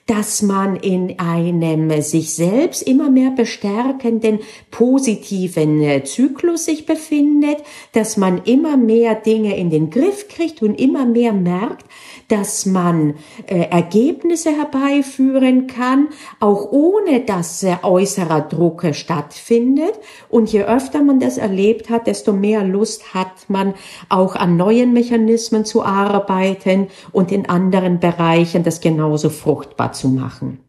dass 0.08 0.44
man 0.44 0.76
in 0.76 1.18
einem 1.18 2.02
sich 2.02 2.36
selbst 2.36 2.84
immer 2.84 3.10
mehr 3.10 3.32
bestärkenden 3.32 4.40
positiven 4.70 5.82
äh, 5.82 6.04
Zyklus 6.04 6.66
sich 6.66 6.86
befindet, 6.86 7.58
dass 7.94 8.16
man 8.16 8.44
immer 8.44 8.78
mehr 8.78 9.16
Dinge 9.16 9.58
in 9.58 9.72
den 9.72 9.90
Griff 9.90 10.28
kriegt 10.28 10.62
und 10.62 10.80
immer 10.80 11.06
mehr 11.06 11.34
merkt, 11.34 11.86
dass 12.27 12.65
man 12.65 13.15
äh, 13.48 13.70
Ergebnisse 13.70 14.51
herbeiführen 14.51 15.67
kann, 15.67 16.10
auch 16.39 16.72
ohne 16.72 17.22
dass 17.22 17.63
äh, 17.63 17.77
äußerer 17.82 18.41
Druck 18.41 18.86
stattfindet. 18.94 19.94
Und 20.29 20.51
je 20.51 20.63
öfter 20.63 21.03
man 21.03 21.20
das 21.20 21.38
erlebt 21.38 21.89
hat, 21.89 22.08
desto 22.08 22.34
mehr 22.34 22.63
Lust 22.63 23.13
hat 23.13 23.50
man 23.50 23.74
auch 24.10 24.36
an 24.36 24.58
neuen 24.58 24.94
Mechanismen 24.94 25.65
zu 25.65 25.84
arbeiten 25.84 26.88
und 27.12 27.32
in 27.32 27.48
anderen 27.48 28.00
Bereichen 28.00 28.63
das 28.63 28.82
genauso 28.82 29.29
fruchtbar 29.29 29.94
zu 29.94 30.10
machen. 30.10 30.60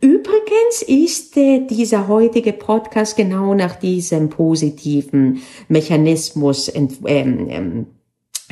Übrigens 0.00 0.82
ist 0.86 1.36
äh, 1.36 1.66
dieser 1.66 2.08
heutige 2.08 2.52
Podcast 2.52 3.16
genau 3.16 3.54
nach 3.54 3.76
diesem 3.76 4.30
positiven 4.30 5.42
Mechanismus 5.68 6.68
ent, 6.68 7.00
ähm, 7.04 7.46
ähm, 7.50 7.86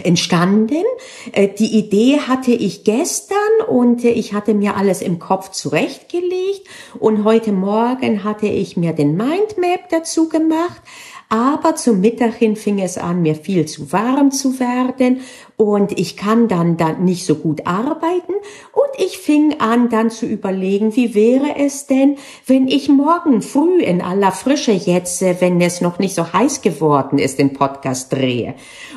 entstanden. 0.04 0.85
Äh, 1.32 1.49
die 1.49 1.78
Idee 1.78 2.18
hatte 2.18 2.52
ich 2.52 2.85
gestern 2.85 3.37
und 3.68 4.04
äh, 4.04 4.11
ich 4.11 4.32
hatte 4.35 4.54
mir 4.54 4.76
alles 4.76 5.02
im 5.02 5.18
Kopf 5.18 5.50
zurechtgelegt 5.50 6.66
und 6.99 7.25
heute 7.25 7.52
Morgen 7.52 8.25
hatte 8.25 8.47
ich 8.47 8.76
mir 8.76 8.92
den 8.92 9.16
Mindmap 9.16 9.88
dazu 9.90 10.28
gemacht. 10.28 10.82
Aber 11.28 11.76
zum 11.76 12.02
Mittag 12.02 12.35
hin 12.35 12.56
fing 12.56 12.78
es 12.78 12.99
an, 12.99 13.23
mir 13.23 13.35
viel 13.35 13.64
zu 13.64 13.90
warm 13.90 14.32
zu 14.32 14.61
werden 14.61 15.23
und 15.56 15.99
ich 15.99 16.16
kann 16.16 16.49
dann, 16.49 16.76
dann 16.76 17.04
nicht 17.04 17.25
so 17.25 17.35
gut 17.37 17.66
arbeiten 17.66 18.32
und 18.73 19.04
ich 19.04 19.18
fing 19.18 19.61
an 19.61 19.88
dann 19.88 20.11
zu 20.11 20.26
überlegen, 20.26 20.97
wie 20.97 21.14
wäre 21.14 21.56
es 21.56 21.87
denn, 21.87 22.16
wenn 22.47 22.68
ich 22.68 22.88
morgen 22.88 23.42
früh 23.42 23.80
in 23.80 24.00
aller 24.00 24.32
Frische 24.32 24.73
jetzt, 24.73 25.23
äh, 25.23 25.37
wenn 25.40 25.61
es 25.61 25.80
noch 25.80 25.99
nicht 25.99 26.14
so 26.14 26.32
heiß 26.32 26.62
geworden 26.62 27.18
ist, 27.18 27.38
den 27.38 27.52
Podcast 27.52 28.12
drehe 28.12 28.54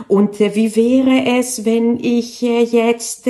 und 0.07 0.39
äh, 0.41 0.55
wie 0.55 0.75
wäre 0.75 1.39
es, 1.39 1.65
wenn 1.65 1.99
ich 1.99 2.41
äh, 2.43 2.63
jetzt 2.63 3.29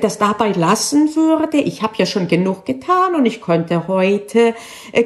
das 0.00 0.18
dabei 0.18 0.52
lassen 0.52 1.14
würde. 1.16 1.58
Ich 1.58 1.82
habe 1.82 1.94
ja 1.96 2.06
schon 2.06 2.28
genug 2.28 2.64
getan 2.64 3.14
und 3.14 3.26
ich 3.26 3.40
könnte 3.40 3.88
heute 3.88 4.54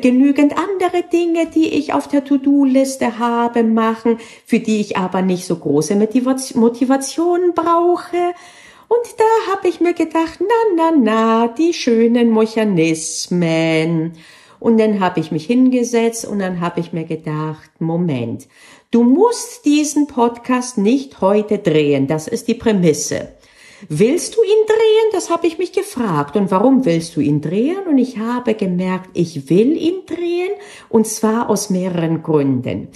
genügend 0.00 0.54
andere 0.56 1.02
Dinge, 1.10 1.46
die 1.46 1.68
ich 1.68 1.92
auf 1.92 2.08
der 2.08 2.24
To-Do-Liste 2.24 3.18
habe, 3.18 3.62
machen, 3.64 4.18
für 4.46 4.60
die 4.60 4.80
ich 4.80 4.96
aber 4.96 5.22
nicht 5.22 5.46
so 5.46 5.56
große 5.56 5.96
Motivation 6.54 7.39
brauche. 7.54 8.34
Und 8.88 9.06
da 9.18 9.52
habe 9.52 9.68
ich 9.68 9.80
mir 9.80 9.94
gedacht, 9.94 10.40
na, 10.40 10.74
na, 10.76 10.92
na, 10.96 11.48
die 11.48 11.72
schönen 11.72 12.34
Mechanismen. 12.34 14.12
Und 14.58 14.78
dann 14.78 15.00
habe 15.00 15.20
ich 15.20 15.32
mich 15.32 15.46
hingesetzt 15.46 16.26
und 16.26 16.38
dann 16.38 16.60
habe 16.60 16.80
ich 16.80 16.92
mir 16.92 17.04
gedacht, 17.04 17.70
Moment, 17.78 18.46
du 18.90 19.02
musst 19.02 19.64
diesen 19.64 20.06
Podcast 20.06 20.76
nicht 20.76 21.20
heute 21.20 21.58
drehen, 21.58 22.06
das 22.06 22.28
ist 22.28 22.46
die 22.48 22.54
Prämisse. 22.54 23.32
Willst 23.88 24.36
du 24.36 24.42
ihn 24.42 24.66
drehen? 24.66 25.10
Das 25.12 25.30
habe 25.30 25.46
ich 25.46 25.58
mich 25.58 25.72
gefragt. 25.72 26.36
Und 26.36 26.50
warum 26.50 26.84
willst 26.84 27.16
du 27.16 27.20
ihn 27.20 27.40
drehen? 27.40 27.78
Und 27.88 27.98
ich 27.98 28.18
habe 28.18 28.54
gemerkt, 28.54 29.10
ich 29.14 29.48
will 29.48 29.76
ihn 29.76 30.04
drehen. 30.06 30.50
Und 30.88 31.06
zwar 31.06 31.48
aus 31.48 31.70
mehreren 31.70 32.22
Gründen. 32.22 32.88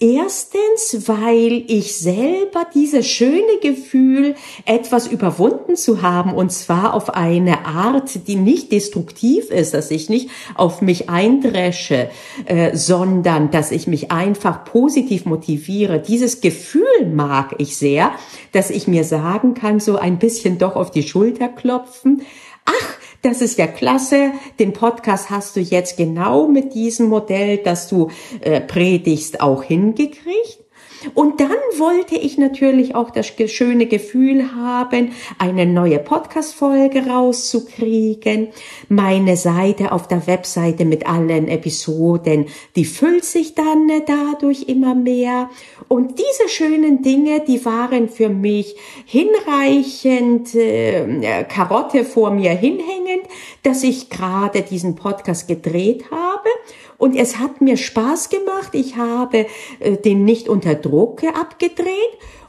Erstens, 0.00 1.06
weil 1.06 1.64
ich 1.68 1.96
selber 1.96 2.66
dieses 2.74 3.06
schöne 3.06 3.58
Gefühl, 3.60 4.34
etwas 4.64 5.06
überwunden 5.06 5.76
zu 5.76 6.02
haben. 6.02 6.34
Und 6.34 6.50
zwar 6.50 6.94
auf 6.94 7.10
eine 7.10 7.64
Art, 7.66 8.26
die 8.26 8.36
nicht 8.36 8.72
destruktiv 8.72 9.50
ist, 9.50 9.74
dass 9.74 9.90
ich 9.90 10.08
nicht 10.08 10.30
auf 10.56 10.82
mich 10.82 11.08
eindresche, 11.08 12.10
äh, 12.46 12.76
sondern 12.76 13.50
dass 13.50 13.70
ich 13.70 13.86
mich 13.86 14.10
einfach 14.10 14.64
positiv 14.64 15.24
motiviere. 15.24 16.00
Dieses 16.00 16.40
Gefühl 16.40 16.82
mag 17.12 17.54
ich 17.58 17.76
sehr, 17.76 18.12
dass 18.50 18.70
ich 18.70 18.88
mir 18.88 19.04
sagen 19.04 19.54
kann, 19.54 19.78
so 19.78 19.96
ein 19.96 20.18
bisschen 20.18 20.31
bisschen 20.32 20.56
doch 20.56 20.76
auf 20.76 20.90
die 20.90 21.02
Schulter 21.02 21.48
klopfen. 21.48 22.22
Ach, 22.64 22.96
das 23.20 23.42
ist 23.42 23.58
ja 23.58 23.66
klasse. 23.66 24.32
Den 24.58 24.72
Podcast 24.72 25.28
hast 25.28 25.56
du 25.56 25.60
jetzt 25.60 25.98
genau 25.98 26.48
mit 26.48 26.74
diesem 26.74 27.08
Modell, 27.08 27.58
das 27.58 27.86
du 27.88 28.10
äh, 28.40 28.62
predigst, 28.62 29.42
auch 29.42 29.62
hingekriegt. 29.62 30.61
Und 31.14 31.40
dann 31.40 31.50
wollte 31.76 32.16
ich 32.16 32.38
natürlich 32.38 32.94
auch 32.94 33.10
das 33.10 33.26
schöne 33.46 33.86
Gefühl 33.86 34.54
haben, 34.54 35.12
eine 35.38 35.66
neue 35.66 35.98
Podcast-Folge 35.98 37.06
rauszukriegen. 37.06 38.48
Meine 38.88 39.36
Seite 39.36 39.92
auf 39.92 40.08
der 40.08 40.26
Webseite 40.26 40.84
mit 40.84 41.06
allen 41.06 41.48
Episoden, 41.48 42.46
die 42.76 42.84
füllt 42.84 43.24
sich 43.24 43.54
dann 43.54 43.90
dadurch 44.06 44.64
immer 44.68 44.94
mehr. 44.94 45.50
Und 45.88 46.18
diese 46.18 46.48
schönen 46.48 47.02
Dinge, 47.02 47.40
die 47.40 47.64
waren 47.64 48.08
für 48.08 48.28
mich 48.28 48.76
hinreichend 49.04 50.54
äh, 50.54 51.44
Karotte 51.44 52.04
vor 52.04 52.30
mir 52.30 52.50
hinhängend, 52.50 53.22
dass 53.62 53.82
ich 53.82 54.10
gerade 54.10 54.62
diesen 54.62 54.94
Podcast 54.94 55.48
gedreht 55.48 56.04
habe 56.10 56.48
und 57.02 57.16
es 57.16 57.40
hat 57.40 57.60
mir 57.60 57.76
Spaß 57.76 58.28
gemacht. 58.28 58.74
Ich 58.74 58.94
habe 58.94 59.46
äh, 59.80 59.96
den 59.96 60.24
nicht 60.24 60.48
unter 60.48 60.76
Druck 60.76 61.24
abgedreht. 61.24 61.88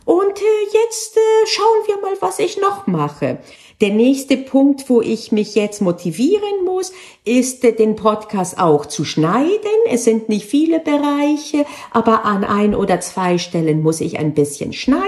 Und 0.05 0.37
äh, 0.37 0.65
jetzt 0.71 1.17
äh, 1.17 1.47
schauen 1.47 1.87
wir 1.87 1.99
mal, 2.01 2.15
was 2.19 2.37
ich 2.37 2.61
noch 2.61 2.85
mache. 2.85 3.39
Der 3.81 3.89
nächste 3.89 4.37
Punkt, 4.37 4.91
wo 4.91 5.01
ich 5.01 5.31
mich 5.31 5.55
jetzt 5.55 5.81
motivieren 5.81 6.65
muss, 6.65 6.93
ist 7.25 7.63
äh, 7.63 7.73
den 7.73 7.95
Podcast 7.95 8.59
auch 8.59 8.85
zu 8.85 9.05
schneiden. 9.05 9.49
Es 9.89 10.03
sind 10.03 10.29
nicht 10.29 10.45
viele 10.45 10.79
Bereiche, 10.79 11.65
aber 11.89 12.23
an 12.23 12.43
ein 12.43 12.75
oder 12.75 12.99
zwei 12.99 13.39
Stellen 13.39 13.81
muss 13.81 14.01
ich 14.01 14.19
ein 14.19 14.35
bisschen 14.35 14.71
schneiden 14.71 15.07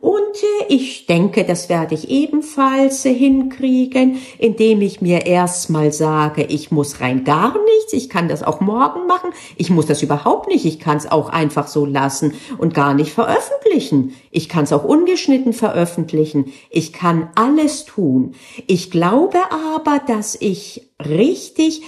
und 0.00 0.18
äh, 0.18 0.74
ich 0.74 1.06
denke, 1.06 1.44
das 1.44 1.68
werde 1.68 1.94
ich 1.94 2.08
ebenfalls 2.08 3.04
äh, 3.04 3.12
hinkriegen, 3.12 4.18
indem 4.38 4.80
ich 4.80 5.00
mir 5.00 5.26
erstmal 5.26 5.92
sage, 5.92 6.42
ich 6.44 6.70
muss 6.70 7.00
rein 7.00 7.24
gar 7.24 7.52
nichts, 7.52 7.92
ich 7.92 8.08
kann 8.08 8.28
das 8.28 8.42
auch 8.42 8.60
morgen 8.60 9.06
machen, 9.06 9.30
ich 9.56 9.70
muss 9.70 9.86
das 9.86 10.02
überhaupt 10.02 10.48
nicht, 10.48 10.64
ich 10.64 10.80
kann 10.80 10.96
es 10.96 11.10
auch 11.10 11.28
einfach 11.28 11.66
so 11.66 11.84
lassen 11.84 12.34
und 12.56 12.72
gar 12.72 12.94
nicht 12.94 13.12
veröffentlichen. 13.12 14.14
Ich 14.30 14.48
kann 14.48 14.64
es 14.64 14.72
auch 14.72 14.84
ungeschnitten 14.84 15.52
veröffentlichen. 15.52 16.52
Ich 16.70 16.92
kann 16.92 17.30
alles 17.34 17.84
tun. 17.84 18.34
Ich 18.66 18.90
glaube 18.90 19.38
aber, 19.74 20.00
dass 20.06 20.36
ich 20.40 20.90
richtig 20.98 21.82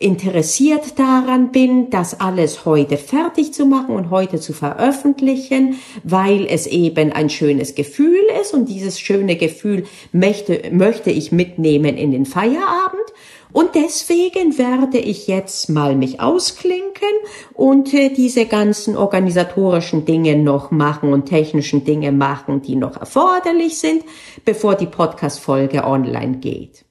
interessiert 0.00 0.98
daran 0.98 1.50
bin, 1.50 1.90
das 1.90 2.20
alles 2.20 2.64
heute 2.64 2.96
fertig 2.96 3.52
zu 3.52 3.66
machen 3.66 3.94
und 3.96 4.10
heute 4.10 4.38
zu 4.38 4.52
veröffentlichen, 4.52 5.78
weil 6.04 6.46
es 6.46 6.66
eben 6.66 7.12
ein 7.12 7.30
schönes 7.30 7.74
Gefühl 7.74 8.20
ist 8.40 8.54
und 8.54 8.68
dieses 8.68 9.00
schöne 9.00 9.36
Gefühl 9.36 9.84
möchte, 10.12 10.62
möchte 10.70 11.10
ich 11.10 11.32
mitnehmen 11.32 11.96
in 11.96 12.12
den 12.12 12.26
Feierabend. 12.26 13.02
Und 13.50 13.74
deswegen 13.74 14.58
werde 14.58 14.98
ich 14.98 15.26
jetzt 15.26 15.70
mal 15.70 15.96
mich 15.96 16.20
ausklinken 16.20 17.08
und 17.54 17.92
äh, 17.94 18.10
diese 18.10 18.44
ganzen 18.44 18.94
organisatorischen 18.96 20.04
Dinge 20.04 20.36
noch 20.36 20.70
machen 20.70 21.12
und 21.12 21.26
technischen 21.26 21.82
Dinge 21.82 22.12
machen, 22.12 22.60
die 22.60 22.76
noch 22.76 22.98
erforderlich 22.98 23.78
sind, 23.78 24.04
bevor 24.44 24.74
die 24.74 24.86
Podcast-Folge 24.86 25.84
online 25.84 26.36
geht. 26.36 26.87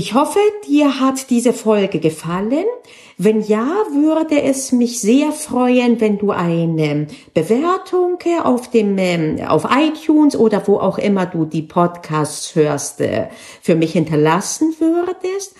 Ich 0.00 0.14
hoffe, 0.14 0.38
dir 0.68 1.00
hat 1.00 1.28
diese 1.28 1.52
Folge 1.52 1.98
gefallen. 1.98 2.66
Wenn 3.16 3.40
ja, 3.40 3.66
würde 3.92 4.40
es 4.40 4.70
mich 4.70 5.00
sehr 5.00 5.32
freuen, 5.32 6.00
wenn 6.00 6.18
du 6.18 6.30
eine 6.30 7.08
Bewertung 7.34 8.20
auf 8.44 8.70
dem, 8.70 8.96
ähm, 8.96 9.40
auf 9.44 9.66
iTunes 9.76 10.36
oder 10.36 10.62
wo 10.68 10.76
auch 10.76 10.98
immer 10.98 11.26
du 11.26 11.46
die 11.46 11.62
Podcasts 11.62 12.54
hörst, 12.54 13.00
äh, 13.00 13.26
für 13.60 13.74
mich 13.74 13.90
hinterlassen 13.94 14.72
würdest. 14.78 15.56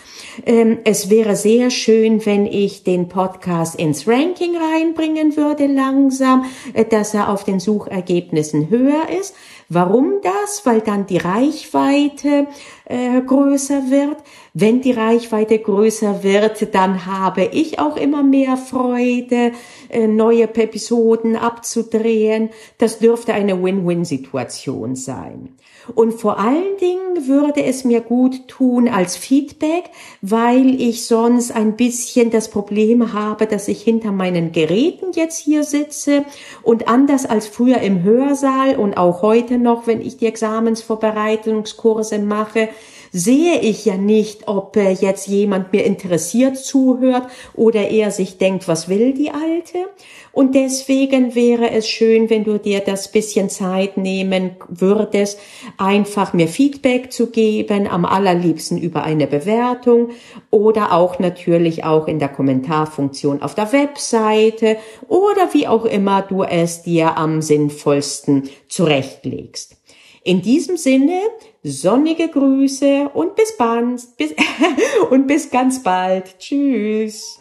Ähm, 0.46 0.78
es 0.84 1.10
wäre 1.10 1.34
sehr 1.34 1.70
schön, 1.70 2.24
wenn 2.24 2.46
ich 2.46 2.84
den 2.84 3.08
Podcast 3.08 3.74
ins 3.74 4.06
Ranking 4.06 4.56
reinbringen 4.56 5.36
würde 5.36 5.66
langsam, 5.66 6.44
äh, 6.74 6.84
dass 6.84 7.12
er 7.12 7.28
auf 7.28 7.42
den 7.42 7.58
Suchergebnissen 7.58 8.70
höher 8.70 9.08
ist. 9.20 9.34
Warum 9.68 10.20
das? 10.22 10.64
Weil 10.64 10.80
dann 10.80 11.06
die 11.06 11.18
Reichweite 11.18 12.46
äh, 12.88 13.20
größer 13.20 13.90
wird. 13.90 14.16
Wenn 14.54 14.80
die 14.80 14.92
Reichweite 14.92 15.58
größer 15.58 16.22
wird, 16.22 16.74
dann 16.74 17.06
habe 17.06 17.44
ich 17.44 17.78
auch 17.78 17.96
immer 17.96 18.22
mehr 18.22 18.56
Freude, 18.56 19.52
äh, 19.90 20.06
neue 20.06 20.44
Episoden 20.44 21.36
abzudrehen. 21.36 22.50
Das 22.78 22.98
dürfte 22.98 23.34
eine 23.34 23.62
Win-Win-Situation 23.62 24.96
sein. 24.96 25.56
Und 25.94 26.12
vor 26.14 26.38
allen 26.38 26.76
Dingen 26.80 27.26
würde 27.26 27.64
es 27.64 27.84
mir 27.84 28.00
gut 28.00 28.48
tun 28.48 28.88
als 28.88 29.16
Feedback, 29.16 29.84
weil 30.22 30.80
ich 30.80 31.06
sonst 31.06 31.50
ein 31.50 31.76
bisschen 31.76 32.30
das 32.30 32.50
Problem 32.50 33.12
habe, 33.12 33.46
dass 33.46 33.68
ich 33.68 33.82
hinter 33.82 34.12
meinen 34.12 34.52
Geräten 34.52 35.12
jetzt 35.14 35.38
hier 35.38 35.64
sitze 35.64 36.24
und 36.62 36.88
anders 36.88 37.26
als 37.26 37.46
früher 37.46 37.80
im 37.80 38.02
Hörsaal 38.02 38.76
und 38.76 38.96
auch 38.96 39.22
heute 39.22 39.58
noch, 39.58 39.86
wenn 39.86 40.00
ich 40.00 40.16
die 40.16 40.26
Examensvorbereitungskurse 40.26 42.18
mache, 42.18 42.68
sehe 43.12 43.60
ich 43.60 43.84
ja 43.84 43.96
nicht, 43.96 44.48
ob 44.48 44.76
äh, 44.76 44.90
jetzt 44.90 45.26
jemand 45.26 45.72
mir 45.72 45.84
interessiert 45.84 46.56
zuhört 46.56 47.28
oder 47.54 47.88
er 47.88 48.10
sich 48.10 48.38
denkt, 48.38 48.68
was 48.68 48.88
will 48.88 49.14
die 49.14 49.30
Alte. 49.30 49.88
Und 50.32 50.54
deswegen 50.54 51.34
wäre 51.34 51.70
es 51.70 51.88
schön, 51.88 52.30
wenn 52.30 52.44
du 52.44 52.58
dir 52.58 52.80
das 52.80 53.10
bisschen 53.10 53.48
Zeit 53.48 53.96
nehmen 53.96 54.52
würdest, 54.68 55.38
einfach 55.78 56.32
mir 56.32 56.48
Feedback 56.48 57.10
zu 57.12 57.30
geben, 57.30 57.88
am 57.88 58.04
allerliebsten 58.04 58.78
über 58.78 59.02
eine 59.02 59.26
Bewertung 59.26 60.10
oder 60.50 60.92
auch 60.92 61.18
natürlich 61.18 61.84
auch 61.84 62.06
in 62.06 62.18
der 62.18 62.28
Kommentarfunktion 62.28 63.42
auf 63.42 63.54
der 63.54 63.72
Webseite 63.72 64.76
oder 65.08 65.52
wie 65.52 65.66
auch 65.66 65.84
immer 65.84 66.22
du 66.22 66.42
es 66.42 66.82
dir 66.82 67.16
am 67.16 67.42
sinnvollsten 67.42 68.48
zurechtlegst. 68.68 69.76
In 70.24 70.42
diesem 70.42 70.76
Sinne, 70.76 71.20
sonnige 71.70 72.28
Grüße 72.28 73.10
und 73.14 73.36
bis 73.36 73.56
bald, 73.56 74.00
bis, 74.16 74.34
und 75.10 75.26
bis 75.26 75.50
ganz 75.50 75.82
bald. 75.82 76.38
Tschüss. 76.38 77.38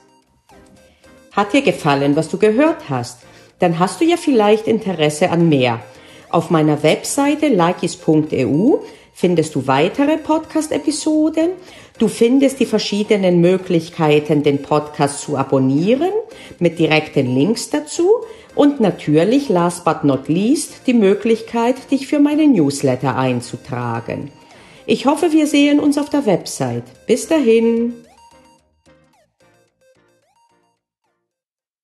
Hat 1.32 1.54
dir 1.54 1.62
gefallen, 1.62 2.16
was 2.16 2.30
du 2.30 2.38
gehört 2.38 2.90
hast? 2.90 3.20
Dann 3.60 3.80
hast 3.80 4.02
du 4.02 4.06
ja 4.06 4.18
vielleicht 4.18 4.68
Interesse 4.68 5.30
an 5.30 5.50
mehr. 5.50 5.82
Auf 6.30 6.50
meiner 6.50 6.84
Webseite 6.84 7.48
likis.eu 7.48 8.78
findest 9.14 9.56
du 9.56 9.66
weitere 9.66 10.18
Podcast-Episoden. 10.18 11.50
Du 11.98 12.08
findest 12.08 12.60
die 12.60 12.66
verschiedenen 12.66 13.42
Möglichkeiten, 13.42 14.44
den 14.44 14.62
Podcast 14.62 15.22
zu 15.22 15.38
abonnieren, 15.38 16.12
mit 16.60 16.78
direkten 16.78 17.34
Links 17.34 17.70
dazu 17.70 18.08
und 18.58 18.80
natürlich, 18.80 19.50
last 19.50 19.86
but 19.86 20.04
not 20.04 20.28
least, 20.28 20.88
die 20.88 20.94
Möglichkeit, 20.94 21.92
dich 21.92 22.08
für 22.08 22.20
meine 22.20 22.48
Newsletter 22.48 23.16
einzutragen. 23.16 24.32
Ich 24.86 25.06
hoffe, 25.06 25.32
wir 25.32 25.48
sehen 25.48 25.80
uns 25.80 25.98
auf 25.98 26.10
der 26.10 26.26
Website. 26.26 26.84
Bis 27.06 27.28
dahin. 27.28 27.94